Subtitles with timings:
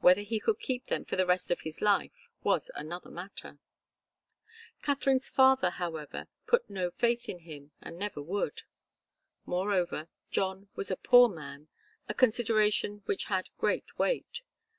[0.00, 3.58] Whether he could keep them for the rest of his life was another matter.
[4.80, 8.62] Katharine's father, however, put no faith in him, and never would.
[9.44, 11.68] Moreover, John was a poor man,
[12.08, 14.40] a consideration which had great weight.